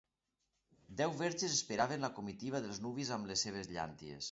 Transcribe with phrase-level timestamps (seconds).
[1.01, 4.19] Deu verges esperaven la comitiva dels nuvis amb les seves llànties.